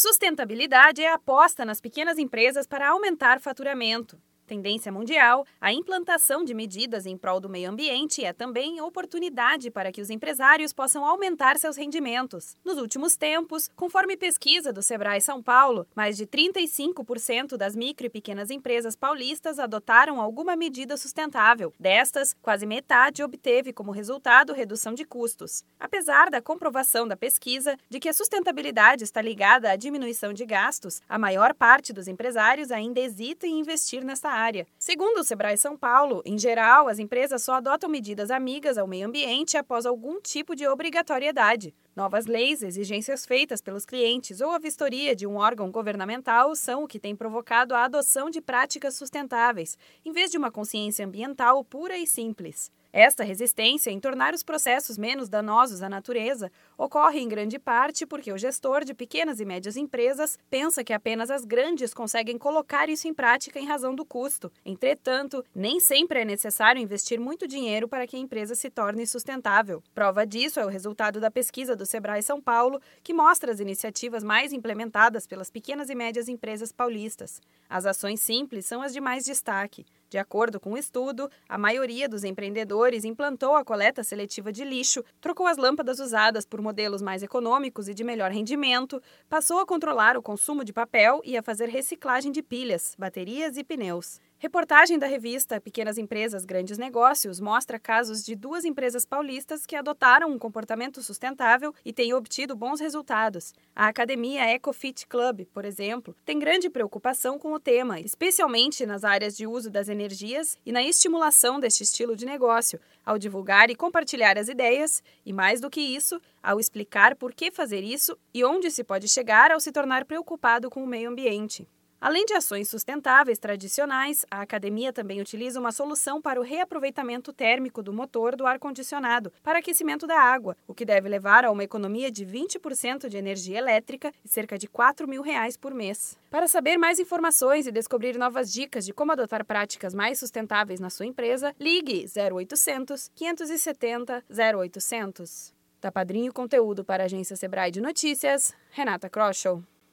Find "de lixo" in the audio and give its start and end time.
84.50-85.04